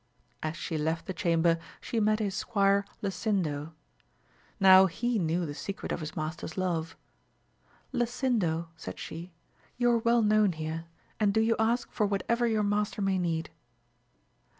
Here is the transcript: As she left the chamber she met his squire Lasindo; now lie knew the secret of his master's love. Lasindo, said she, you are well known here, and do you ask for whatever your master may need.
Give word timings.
As 0.41 0.57
she 0.57 0.79
left 0.79 1.05
the 1.05 1.13
chamber 1.13 1.59
she 1.79 1.99
met 1.99 2.17
his 2.17 2.33
squire 2.33 2.85
Lasindo; 3.03 3.73
now 4.59 4.83
lie 4.87 5.17
knew 5.17 5.45
the 5.45 5.53
secret 5.53 5.91
of 5.91 5.99
his 5.99 6.15
master's 6.15 6.57
love. 6.57 6.97
Lasindo, 7.93 8.69
said 8.75 8.97
she, 8.97 9.31
you 9.77 9.91
are 9.91 9.99
well 9.99 10.23
known 10.23 10.53
here, 10.53 10.85
and 11.19 11.31
do 11.35 11.39
you 11.39 11.55
ask 11.59 11.91
for 11.91 12.07
whatever 12.07 12.47
your 12.47 12.63
master 12.63 12.99
may 12.99 13.19
need. 13.19 13.51